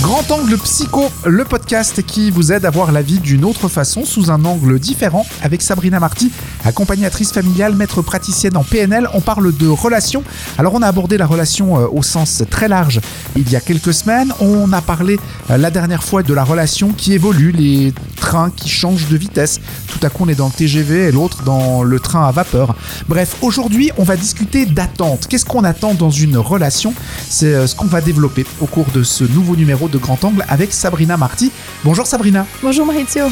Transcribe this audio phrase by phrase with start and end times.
[0.00, 4.04] Grand, Angle Psycho, le podcast qui vous aide à voir la vie d'une autre façon,
[4.04, 6.32] sous un angle différent, avec Sabrina Marty,
[6.64, 9.08] accompagnatrice familiale, maître praticienne en PNL.
[9.14, 10.24] On parle de relations.
[10.58, 13.00] Alors, on a abordé la relation euh, au sens très large
[13.36, 14.32] il y a quelques semaines.
[14.40, 15.20] On a parlé
[15.50, 19.60] euh, la dernière fois de la relation qui évolue, les trains qui changent de vitesse.
[19.88, 22.76] Tout à coup, on est dans le TGV et l'autre dans le train à vapeur.
[23.08, 25.26] Bref, aujourd'hui, on va discuter d'attente.
[25.28, 26.94] Qu'est-ce qu'on attend dans une relation?
[27.28, 30.44] C'est euh, ce qu'on va développer au cours de ce nouveau numéro de Grand Angle
[30.48, 31.50] avec Sabrina Marty.
[31.84, 32.46] Bonjour Sabrina.
[32.62, 33.24] Bonjour Maurizio.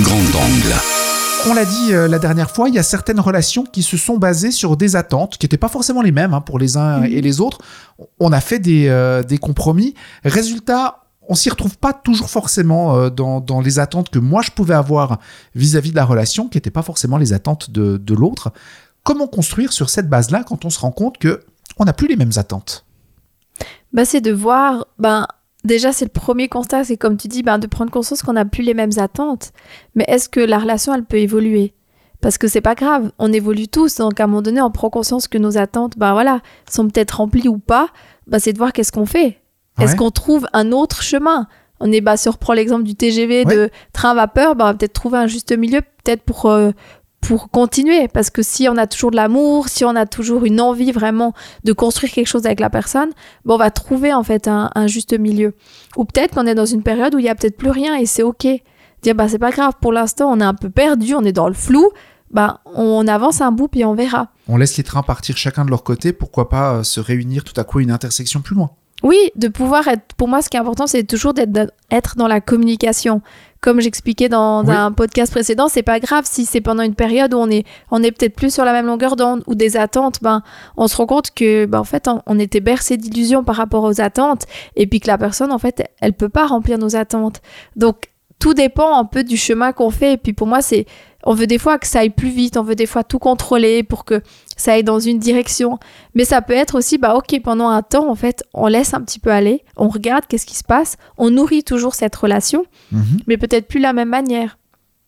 [0.00, 0.74] Grand angle.
[1.48, 4.18] On l'a dit euh, la dernière fois, il y a certaines relations qui se sont
[4.18, 7.20] basées sur des attentes qui n'étaient pas forcément les mêmes hein, pour les uns et
[7.20, 7.58] les autres.
[8.20, 9.94] On a fait des, euh, des compromis.
[10.24, 14.74] Résultat, on s'y retrouve pas toujours forcément euh, dans, les attentes que moi je pouvais
[14.74, 15.18] avoir
[15.54, 18.52] vis-à-vis de la relation, qui n'étaient pas forcément les attentes de, de l'autre.
[19.04, 21.44] Comment construire sur cette base-là quand on se rend compte que
[21.78, 22.84] on n'a plus les mêmes attentes?
[23.92, 25.26] Bah, c'est de voir, ben,
[25.64, 28.44] déjà, c'est le premier constat, c'est comme tu dis, ben, de prendre conscience qu'on n'a
[28.44, 29.52] plus les mêmes attentes.
[29.94, 31.74] Mais est-ce que la relation, elle peut évoluer?
[32.20, 34.90] Parce que c'est pas grave, on évolue tous, donc à un moment donné, on prend
[34.90, 37.88] conscience que nos attentes, ben voilà, sont peut-être remplies ou pas,
[38.26, 39.40] ben, c'est de voir qu'est-ce qu'on fait.
[39.78, 41.46] Est-ce qu'on trouve un autre chemin?
[41.80, 44.74] On est, bah, si on reprend l'exemple du TGV, de train vapeur, ben, on va
[44.74, 46.72] peut-être trouver un juste milieu, peut-être pour, euh,
[47.20, 48.08] pour continuer.
[48.08, 51.34] Parce que si on a toujours de l'amour, si on a toujours une envie vraiment
[51.64, 53.10] de construire quelque chose avec la personne,
[53.44, 55.54] bon, on va trouver en fait un, un juste milieu.
[55.96, 58.06] Ou peut-être qu'on est dans une période où il y a peut-être plus rien et
[58.06, 58.46] c'est ok.
[59.02, 61.46] Dire bah c'est pas grave, pour l'instant on est un peu perdu, on est dans
[61.46, 61.90] le flou,
[62.32, 64.32] bah on avance un bout puis on verra.
[64.48, 67.58] On laisse les trains partir chacun de leur côté, pourquoi pas euh, se réunir tout
[67.60, 68.70] à coup à une intersection plus loin?
[69.02, 72.26] Oui, de pouvoir être, pour moi ce qui est important c'est toujours d'être être dans
[72.28, 73.22] la communication.
[73.60, 74.72] Comme j'expliquais dans, Oui.
[74.74, 78.02] un podcast précédent, c'est pas grave si c'est pendant une période où on est, on
[78.04, 80.42] est peut-être plus sur la même longueur d'onde ou des attentes, ben,
[80.76, 83.82] on se rend compte que, ben, en fait, on, on était bercé d'illusions par rapport
[83.82, 84.44] aux attentes
[84.76, 87.40] et puis que la personne, en fait, elle peut pas remplir nos attentes.
[87.74, 90.12] Donc, tout dépend un peu du chemin qu'on fait.
[90.12, 90.86] Et puis, pour moi, c'est,
[91.28, 93.82] on veut des fois que ça aille plus vite, on veut des fois tout contrôler
[93.82, 94.22] pour que
[94.56, 95.78] ça aille dans une direction.
[96.14, 99.02] Mais ça peut être aussi, bah, ok, pendant un temps, en fait, on laisse un
[99.02, 102.64] petit peu aller, on regarde qu'est-ce qui se passe, on nourrit toujours cette relation,
[103.26, 104.56] mais peut-être plus la même manière.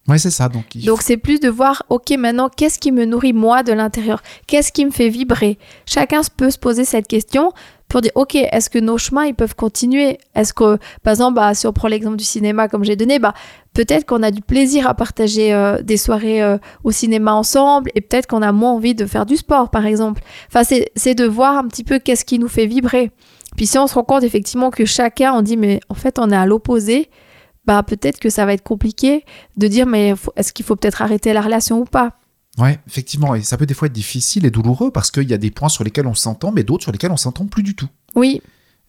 [0.08, 0.50] Ouais, c'est ça.
[0.50, 3.72] Donc, il Donc c'est plus de voir, ok, maintenant, qu'est-ce qui me nourrit moi de
[3.72, 4.22] l'intérieur?
[4.46, 5.56] Qu'est-ce qui me fait vibrer?
[5.86, 7.52] Chacun peut se poser cette question
[7.90, 10.18] pour dire, ok, est-ce que nos chemins, ils peuvent continuer?
[10.34, 13.34] Est-ce que, par exemple, bah, si on prend l'exemple du cinéma comme j'ai donné, bah,
[13.74, 18.00] peut-être qu'on a du plaisir à partager euh, des soirées euh, au cinéma ensemble et
[18.00, 20.22] peut-être qu'on a moins envie de faire du sport, par exemple.
[20.48, 20.62] Enfin,
[20.94, 23.10] c'est de voir un petit peu qu'est-ce qui nous fait vibrer.
[23.56, 26.30] Puis si on se rend compte effectivement que chacun, on dit, mais en fait, on
[26.30, 27.10] est à l'opposé,
[27.66, 29.24] bah peut-être que ça va être compliqué
[29.56, 32.19] de dire mais est-ce qu'il faut peut-être arrêter la relation ou pas?
[32.60, 33.34] Ouais, effectivement.
[33.34, 35.68] Et ça peut des fois être difficile et douloureux parce qu'il y a des points
[35.68, 37.88] sur lesquels on s'entend, mais d'autres sur lesquels on s'entend plus du tout.
[38.14, 38.42] Oui.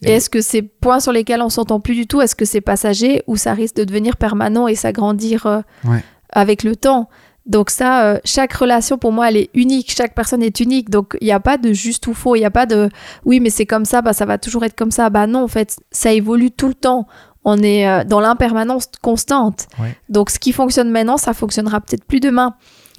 [0.04, 2.46] Et Et- est-ce que ces points sur lesquels on s'entend plus du tout, est-ce que
[2.46, 6.04] c'est passager ou ça risque de devenir permanent et s'agrandir euh, Ouais.
[6.32, 7.08] avec le temps?
[7.48, 9.92] Donc ça, euh, chaque relation pour moi, elle est unique.
[9.96, 10.90] Chaque personne est unique.
[10.90, 12.36] Donc il n'y a pas de juste ou faux.
[12.36, 12.90] Il n'y a pas de
[13.26, 15.10] oui, mais c'est comme ça, bah ça va toujours être comme ça.
[15.10, 17.08] Bah non, en fait, ça évolue tout le temps.
[17.44, 19.66] On est euh, dans l'impermanence constante.
[19.80, 19.98] Ouais.
[20.10, 22.56] Donc ce qui fonctionne maintenant, ça fonctionnera peut-être plus demain.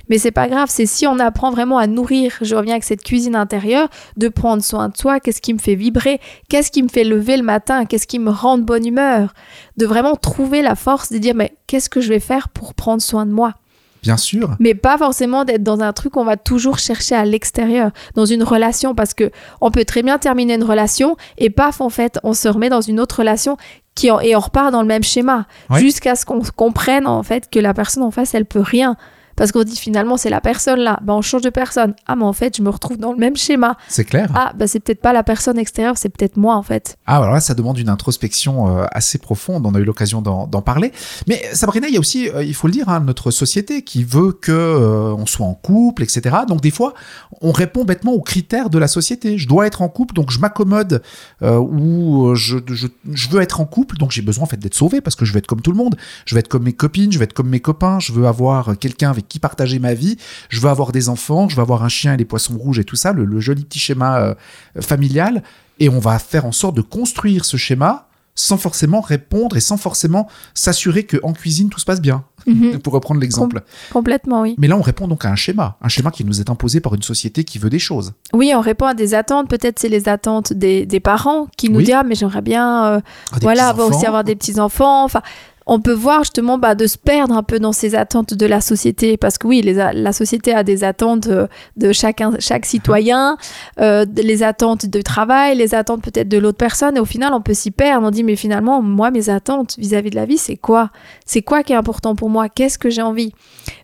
[0.08, 3.02] Mais c'est pas grave, c'est si on apprend vraiment à nourrir, je reviens avec cette
[3.02, 6.88] cuisine intérieure, de prendre soin de soi, qu'est-ce qui me fait vibrer, qu'est-ce qui me
[6.88, 9.32] fait lever le matin, qu'est-ce qui me rend de bonne humeur,
[9.76, 13.00] de vraiment trouver la force de dire mais qu'est-ce que je vais faire pour prendre
[13.02, 13.54] soin de moi?
[14.02, 14.56] Bien sûr.
[14.58, 18.42] mais pas forcément d'être dans un truc qu'on va toujours chercher à l'extérieur, dans une
[18.42, 19.30] relation, parce que
[19.60, 22.80] on peut très bien terminer une relation et paf, en fait, on se remet dans
[22.80, 23.56] une autre relation
[23.94, 25.46] qui en- et on repart dans le même schéma,
[25.78, 28.96] jusqu'à ce qu'on comprenne en fait que la personne en face, elle peut rien.
[29.42, 31.94] Parce qu'on dit finalement c'est la personne là, ben on change de personne.
[32.06, 33.76] Ah mais en fait je me retrouve dans le même schéma.
[33.88, 34.30] C'est clair.
[34.36, 36.96] Ah bah c'est peut-être pas la personne extérieure, c'est peut-être moi en fait.
[37.08, 39.66] Ah, alors là, ça demande une introspection euh, assez profonde.
[39.66, 40.92] On a eu l'occasion d'en parler.
[41.26, 44.04] Mais Sabrina, il y a aussi, euh, il faut le dire, hein, notre société qui
[44.04, 46.36] veut que euh, on soit en couple, etc.
[46.46, 46.94] Donc des fois,
[47.40, 49.38] on répond bêtement aux critères de la société.
[49.38, 51.02] Je dois être en couple, donc je m'accommode,
[51.42, 54.76] euh, ou je, je, je veux être en couple, donc j'ai besoin en fait d'être
[54.76, 55.96] sauvé parce que je veux être comme tout le monde.
[56.26, 57.98] Je veux être comme mes copines, je veux être comme mes copains.
[57.98, 60.16] Je veux avoir quelqu'un avec qui partager ma vie.
[60.50, 61.48] Je veux avoir des enfants.
[61.48, 63.64] Je veux avoir un chien et des poissons rouges et tout ça, le, le joli
[63.64, 64.34] petit schéma euh,
[64.80, 65.42] familial
[65.78, 69.76] et on va faire en sorte de construire ce schéma sans forcément répondre et sans
[69.76, 72.78] forcément s'assurer que en cuisine tout se passe bien, Mhm.
[72.82, 73.62] pour reprendre l'exemple.
[73.92, 74.54] Complètement oui.
[74.58, 76.94] Mais là, on répond donc à un schéma, un schéma qui nous est imposé par
[76.94, 78.14] une société qui veut des choses.
[78.32, 79.48] Oui, on répond à des attentes.
[79.50, 81.84] Peut-être c'est les attentes des, des parents qui nous Oui.
[81.84, 83.00] disent ah mais j'aimerais bien euh,
[83.32, 85.04] Ah, voilà, avoir aussi avoir des petits enfants.
[85.04, 85.20] Enfin,
[85.66, 88.60] on peut voir justement bah, de se perdre un peu dans ces attentes de la
[88.60, 89.16] société.
[89.16, 93.36] Parce que oui les la société a des attentes euh, de chacun chaque citoyen
[93.80, 96.96] euh, les attentes de travail les attentes peut-être de l'autre personne.
[96.96, 98.06] Et au final on peut s'y perdre.
[98.06, 100.90] On dit mais finalement moi mes attentes vis-à-vis de la vie c'est quoi?
[101.26, 102.48] C'est quoi qui est important pour moi?
[102.48, 103.32] Qu'est-ce que j'ai envie?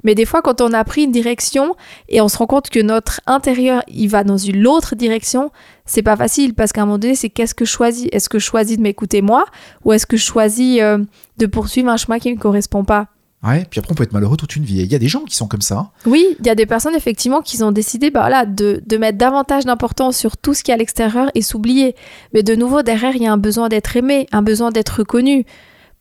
[0.04, 1.76] Mais des fois quand on a pris une direction
[2.08, 5.50] et on se rend compte que notre intérieur il va dans une autre direction
[5.88, 8.06] c'est pas facile parce qu'à un moment donné c'est qu'est-ce que je choisis?
[8.12, 9.44] Est-ce que je choisis de m'écouter moi
[9.84, 10.98] ou est-ce que je choisis euh,
[11.38, 13.08] de poursuivre un chemin qui ne me correspond pas?
[13.44, 14.80] Ouais, puis après on peut être malheureux toute une vie.
[14.80, 15.76] Et Il y a des gens qui sont comme ça.
[15.78, 15.90] hein.
[16.06, 19.16] Oui, il y a des personnes effectivement qui ont décidé bah, voilà, de, de mettre
[19.16, 21.94] davantage d'importance sur tout ce qui est à l'extérieur et s'oublier.
[22.34, 25.46] Mais de nouveau, derrière, il y a un besoin d'être aimé, un besoin d'être reconnu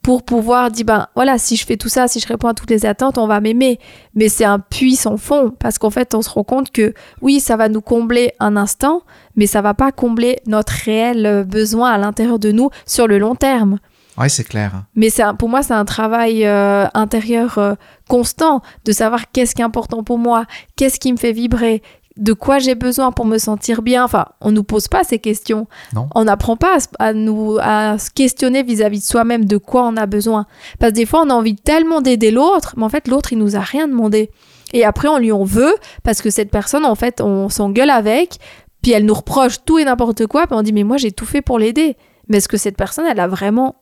[0.07, 2.69] pour pouvoir dire, ben voilà, si je fais tout ça, si je réponds à toutes
[2.69, 3.77] les attentes, on va m'aimer.
[4.15, 7.41] Mais c'est un puits sans fond, parce qu'en fait, on se rend compte que oui,
[7.41, 9.01] ça va nous combler un instant,
[9.35, 13.17] mais ça va pas combler notre réel euh, besoin à l'intérieur de nous sur le
[13.19, 13.79] long terme.
[14.17, 14.71] Ouais, c'est clair.
[14.95, 17.75] Mais c'est un- pour moi, c'est un travail euh, intérieur euh,
[18.07, 20.45] constant de savoir qu'est-ce qui est important pour moi,
[20.77, 21.83] qu'est-ce qui me fait vibrer,
[22.17, 24.03] de quoi j'ai besoin pour me sentir bien.
[24.03, 25.67] Enfin, on nous pose pas ces questions.
[25.93, 26.07] Non.
[26.15, 30.05] On n'apprend pas à, nous à se questionner vis-à-vis de soi-même de quoi on a
[30.05, 30.45] besoin.
[30.79, 33.39] Parce que des fois, on a envie tellement d'aider l'autre, mais en fait, l'autre, il
[33.39, 34.31] nous a rien demandé.
[34.73, 38.37] Et après, on lui en veut parce que cette personne, en fait, on s'engueule avec,
[38.81, 41.25] puis elle nous reproche tout et n'importe quoi, puis on dit mais moi j'ai tout
[41.25, 41.95] fait pour l'aider.
[42.27, 43.75] Mais est-ce que cette personne, elle a vraiment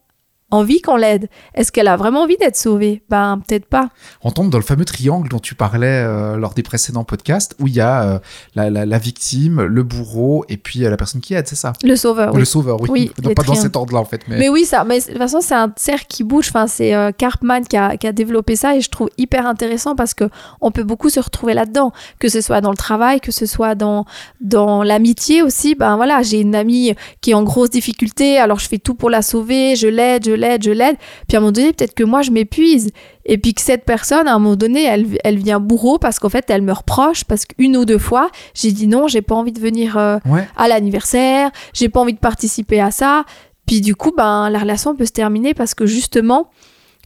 [0.52, 3.04] envie qu'on l'aide Est-ce qu'elle a vraiment envie d'être sauvée?
[3.10, 3.90] Ben peut-être pas.
[4.24, 7.68] On tombe dans le fameux triangle dont tu parlais euh, lors des précédents podcasts, où
[7.68, 8.20] il y a euh,
[8.56, 11.74] la, la- la victime, le bourreau, et puis euh, la personne qui aide, c'est ça?
[11.84, 12.40] Le sauveur, oui.
[12.40, 13.12] Le sauveur, oui.
[13.24, 14.22] Les pas dans cet ordre-là, en fait.
[14.28, 14.38] Mais...
[14.38, 16.48] Mais oui, ça, mais de toute façon, c'est un cercle qui bouge.
[16.50, 20.14] Enfin, c'est Karpman qui a, qui a développé ça et je trouve hyper intéressant parce
[20.14, 20.26] que
[20.62, 23.76] on peut beaucoup se retrouver là-dedans, que ce soit dans le travail, que ce soit
[23.76, 24.06] dans
[24.42, 25.76] dans l'amitié aussi.
[25.76, 29.10] Ben voilà, j'ai une amie qui est en grosse difficulté, alors je fais tout pour
[29.10, 30.96] la sauver, je l'aide, je l'aide, je l'aide.
[31.28, 32.92] Puis à un moment donné, peut-être que moi je m'épuise
[33.26, 36.30] et puis que cette personne, à un moment donné, elle, elle vient bourreau parce qu'en
[36.30, 39.52] fait, elle me reproche parce qu'une ou deux fois, j'ai dit non, j'ai pas envie
[39.52, 39.98] de venir.
[39.98, 43.24] euh, Ouais, à l'anniversaire, j'ai pas envie de participer à ça.
[43.66, 46.50] Puis du coup, ben, la relation peut se terminer parce que justement,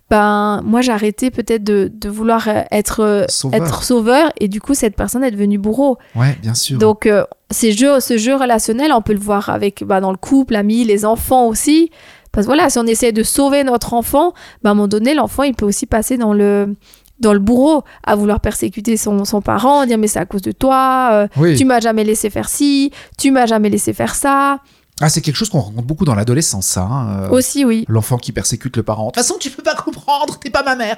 [0.10, 3.62] ben, moi j'ai arrêté peut-être de, de vouloir euh, être, euh, Sauveur.
[3.64, 5.98] être sauveur et du coup, cette personne est devenue bourreau.
[6.16, 6.80] ouais, bien sûr.
[6.80, 10.18] Donc, euh, ces jeux, ce jeu relationnel, on peut le voir avec ben, dans le
[10.18, 11.92] couple, amis, les enfants aussi.
[12.32, 14.34] Parce que voilà, si on essaie de sauver notre enfant,
[14.64, 16.76] ben, à un moment donné, l'enfant, il peut aussi passer dans le
[17.20, 20.54] dans le bourreau, à vouloir persécuter son, son parent, dire mais c'est à cause de
[20.54, 21.58] toi, euh, oui.
[21.58, 24.60] tu m'as jamais laissé faire ci, tu m'as jamais laissé faire ça.
[25.02, 26.82] Ah, c'est quelque chose qu'on rencontre beaucoup dans l'adolescence, ça.
[26.84, 27.86] hein, euh, Aussi, oui.
[27.88, 29.08] L'enfant qui persécute le parent.
[29.08, 30.98] De toute façon, tu peux pas comprendre, t'es pas ma mère.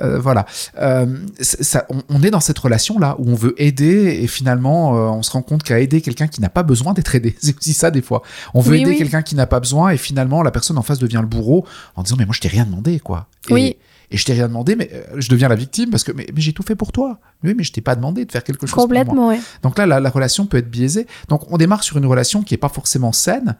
[0.00, 0.46] Euh, voilà.
[0.80, 1.06] Euh,
[1.40, 5.22] ça, on, on est dans cette relation-là où on veut aider et finalement, euh, on
[5.22, 7.36] se rend compte qu'à aider quelqu'un qui n'a pas besoin d'être aidé.
[7.42, 8.22] C'est aussi ça, des fois.
[8.54, 8.98] On veut Oui, aider oui.
[8.98, 11.66] quelqu'un qui n'a pas besoin et finalement, la personne en face devient le bourreau
[11.96, 13.26] en disant, mais moi, je t'ai rien demandé, quoi.
[13.48, 13.76] Et, Oui.
[14.10, 16.40] Et je t'ai rien demandé, mais euh, je deviens la victime parce que, mais, mais
[16.40, 17.18] j'ai tout fait pour toi.
[17.42, 18.98] Oui, mais je t'ai pas demandé de faire quelque chose pour moi.
[19.00, 19.40] Complètement, ouais.
[19.62, 21.06] Donc là, la, la relation peut être biaisée.
[21.28, 23.56] Donc on démarre sur une relation qui est pas forcément saine.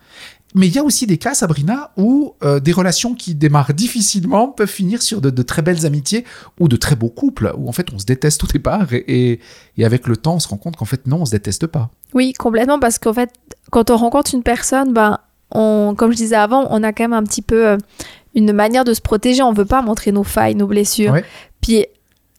[0.57, 4.49] Mais il y a aussi des cas, Sabrina, où euh, des relations qui démarrent difficilement
[4.49, 6.25] peuvent finir sur de, de très belles amitiés
[6.61, 9.41] ou de très beaux couples, où en fait on se déteste au départ et, et,
[9.79, 11.91] et avec le temps on se rend compte qu'en fait non, on se déteste pas.
[12.13, 13.31] Oui, complètement, parce qu'en fait,
[13.73, 15.19] quand on rencontre une personne, ben,
[15.51, 17.79] on, comme je disais avant, on a quand même un petit peu euh,
[18.35, 19.43] une manière de se protéger.
[19.43, 21.13] On veut pas montrer nos failles, nos blessures.
[21.13, 21.25] Ouais.
[21.61, 21.87] Puis,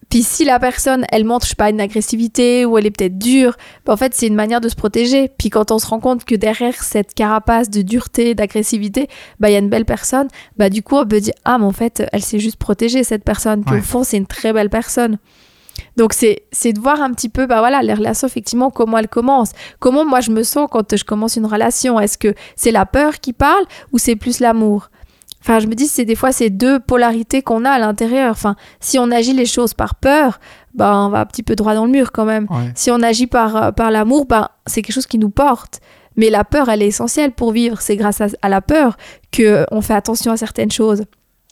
[0.09, 3.17] puis si la personne, elle montre, je sais pas, une agressivité ou elle est peut-être
[3.17, 3.55] dure,
[3.85, 5.29] ben, en fait, c'est une manière de se protéger.
[5.37, 9.07] Puis quand on se rend compte que derrière cette carapace de dureté, d'agressivité,
[9.39, 11.65] ben, il y a une belle personne, bah du coup, on peut dire, ah, mais
[11.65, 13.63] en fait, elle s'est juste protégée, cette personne.
[13.63, 15.17] Puis au fond, c'est une très belle personne.
[15.97, 19.09] Donc c'est c'est de voir un petit peu bah voilà les relations effectivement comment elles
[19.09, 19.51] commencent.
[19.79, 21.99] Comment moi je me sens quand je commence une relation?
[21.99, 24.89] Est-ce que c'est la peur qui parle ou c'est plus l'amour?
[25.45, 28.31] Enfin je me dis c'est des fois ces deux polarités qu'on a à l'intérieur.
[28.31, 30.39] Enfin si on agit les choses par peur,
[30.73, 32.47] bah on va un petit peu droit dans le mur quand même.
[32.49, 32.71] Ouais.
[32.73, 35.81] Si on agit par euh, par l'amour, bah c'est quelque chose qui nous porte.
[36.17, 37.79] Mais la peur, elle est essentielle pour vivre.
[37.81, 38.97] C'est grâce à, à la peur
[39.31, 41.03] que on fait attention à certaines choses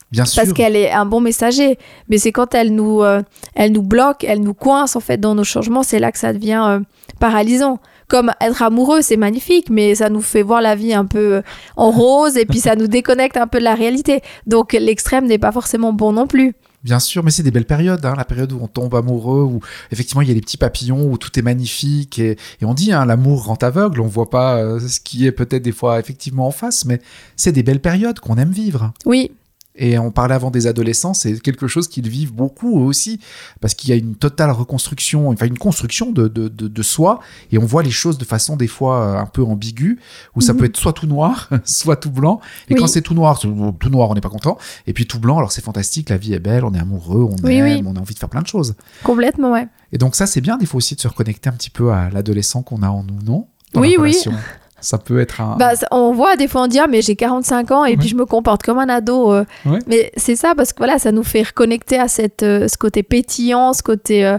[0.09, 0.41] Bien sûr.
[0.41, 1.77] parce qu'elle est un bon messager.
[2.09, 3.21] Mais c'est quand elle nous, euh,
[3.55, 6.33] elle nous bloque, elle nous coince en fait dans nos changements, c'est là que ça
[6.33, 6.79] devient euh,
[7.19, 7.79] paralysant.
[8.07, 11.41] Comme être amoureux, c'est magnifique, mais ça nous fait voir la vie un peu euh,
[11.75, 14.21] en rose et puis ça nous déconnecte un peu de la réalité.
[14.47, 16.53] Donc l'extrême n'est pas forcément bon non plus.
[16.83, 19.61] Bien sûr, mais c'est des belles périodes, hein, la période où on tombe amoureux, où
[19.91, 22.31] effectivement il y a les petits papillons, où tout est magnifique, et,
[22.61, 25.63] et on dit hein, l'amour rend aveugle, on voit pas euh, ce qui est peut-être
[25.63, 26.99] des fois effectivement en face, mais
[27.37, 28.91] c'est des belles périodes qu'on aime vivre.
[29.05, 29.31] Oui.
[29.75, 33.19] Et on parlait avant des adolescents, c'est quelque chose qu'ils vivent beaucoup eux aussi,
[33.59, 37.19] parce qu'il y a une totale reconstruction, enfin une construction de, de, de, de soi,
[37.51, 39.99] et on voit les choses de façon des fois euh, un peu ambiguë,
[40.35, 40.59] où ça Mhm.
[40.59, 42.39] peut être soit tout noir, soit tout blanc.
[42.69, 42.79] Et Oui.
[42.79, 44.57] quand c'est tout noir, tout noir, on n'est pas content.
[44.85, 47.35] Et puis tout blanc, alors c'est fantastique, la vie est belle, on est amoureux, on
[47.43, 47.83] Oui, aime, oui.
[47.85, 48.75] on a envie de faire plein de choses.
[49.03, 49.67] Complètement, ouais.
[49.91, 52.09] Et donc ça, c'est bien, des fois aussi de se reconnecter un petit peu à
[52.11, 53.47] l'adolescent qu'on a en nous, non?
[53.73, 54.15] Dans Oui, oui.
[54.83, 55.55] Ça peut être un...
[55.57, 57.97] Bah, on voit des fois on dit ah, mais j'ai 45 ans et Ouais.
[57.97, 59.31] puis je me comporte comme un ado.
[59.33, 59.45] euh.
[59.65, 59.79] Ouais.
[59.87, 63.01] Mais c'est ça parce que voilà, ça nous fait reconnecter à cette, euh, ce côté
[63.01, 64.37] pétillant, ce côté euh,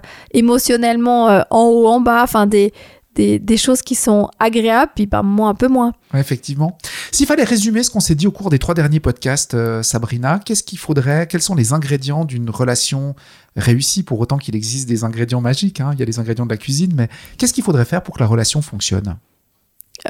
[0.49, 2.73] émotionnellement en haut, en bas, enfin des,
[3.15, 5.93] des, des choses qui sont agréables, puis par moments un peu moins.
[6.13, 6.77] Ouais, effectivement.
[7.13, 10.63] S'il fallait résumer ce qu'on s'est dit au cours des trois derniers podcasts, Sabrina, qu'est-ce
[10.63, 13.15] qu'il faudrait Quels sont les ingrédients d'une relation
[13.57, 14.03] réussie?
[14.03, 16.57] Pour autant qu'il existe des ingrédients magiques, hein, il y a les ingrédients de la
[16.57, 17.09] cuisine, mais
[17.39, 19.17] qu'est-ce qu'il faudrait faire pour que la relation fonctionne?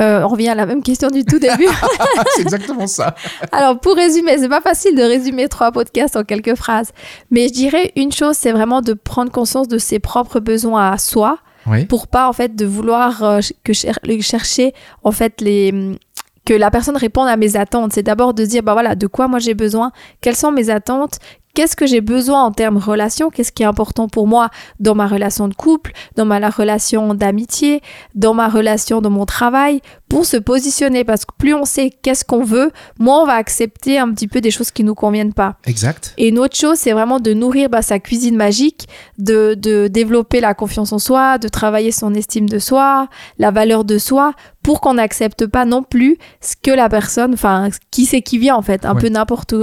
[0.00, 1.68] Euh, on revient à la même question du tout début.
[2.36, 3.14] C'est exactement ça.
[3.52, 6.90] Alors pour résumer, c'est pas facile de résumer trois podcasts en quelques phrases,
[7.30, 10.98] mais je dirais une chose, c'est vraiment de prendre conscience de ses propres besoins à
[10.98, 11.38] soi.
[11.66, 11.86] Oui.
[11.86, 15.96] pour pas en fait de vouloir euh, que cher- chercher en fait les
[16.44, 17.92] que la personne réponde à mes attentes.
[17.94, 21.20] C'est d'abord de dire bah voilà de quoi moi j'ai besoin, quelles sont mes attentes,
[21.54, 25.06] qu'est-ce que j'ai besoin en termes relation, qu'est-ce qui est important pour moi dans ma
[25.06, 27.80] relation de couple, dans ma la relation d'amitié,
[28.14, 32.24] dans ma relation dans mon travail, pour se positionner parce que plus on sait qu'est-ce
[32.24, 35.56] qu'on veut, moins on va accepter un petit peu des choses qui nous conviennent pas.
[35.66, 36.12] Exact.
[36.18, 38.86] Et une autre chose, c'est vraiment de nourrir bah, sa cuisine magique,
[39.18, 43.08] de, de développer la confiance en soi, de travailler son estime de soi,
[43.38, 44.32] la valeur de soi,
[44.62, 48.56] pour qu'on n'accepte pas non plus ce que la personne, enfin, qui c'est qui vient
[48.56, 49.00] en fait, un Ouais.
[49.00, 49.54] peu n'importe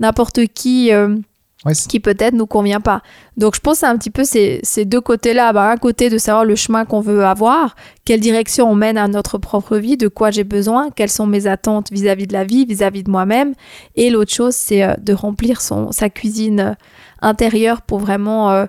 [0.00, 0.92] n'importe qui.
[0.92, 1.16] euh,
[1.88, 3.02] Qui peut-être nous convient pas.
[3.36, 5.52] Donc je pense c'est un petit peu ces, ces deux côtés-là.
[5.52, 9.08] Bah, un côté de savoir le chemin qu'on veut avoir, quelle direction on mène à
[9.08, 12.64] notre propre vie, de quoi j'ai besoin, quelles sont mes attentes vis-à-vis de la vie,
[12.64, 13.54] vis-à-vis de moi-même.
[13.96, 16.74] Et l'autre chose, c'est euh, de remplir son, sa cuisine euh,
[17.20, 18.66] intérieure pour vraiment euh,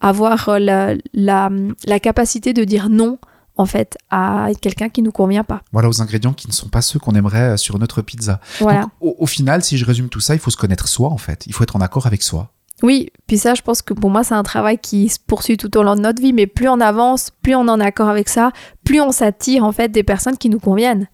[0.00, 3.18] avoir la, la capacité de dire non
[3.62, 5.62] en fait à quelqu'un qui nous convient pas.
[5.72, 8.40] Voilà aux ingrédients qui ne sont pas ceux qu'on aimerait euh, sur notre pizza.
[8.60, 8.82] Voilà.
[8.82, 11.18] Donc, au, au final, si je résume tout ça, il faut se connaître soi, en
[11.18, 11.44] fait.
[11.46, 12.50] Il faut être en accord avec soi.
[12.82, 15.76] Oui, puis ça, je pense que pour moi, c'est un travail qui se poursuit tout
[15.78, 18.28] au long de notre vie, mais plus on avance, plus on est en accord avec
[18.28, 18.50] ça,
[18.84, 21.06] plus on s'attire en fait des personnes qui nous conviennent.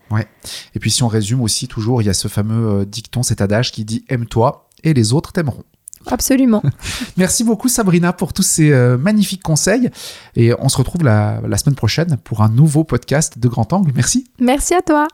[0.75, 3.43] Et puis si on résume aussi, toujours, il y a ce fameux euh, dicton, cet
[3.43, 5.64] adage qui dit «aime-toi et les autres t'aimeront».
[6.11, 6.62] Absolument.
[7.17, 9.91] Merci beaucoup Sabrina pour tous ces euh, magnifiques conseils
[10.37, 13.93] et on se retrouve la, la semaine prochaine pour un nouveau podcast de Grand Angle.
[13.95, 14.27] Merci.
[14.41, 15.09] Merci à toi.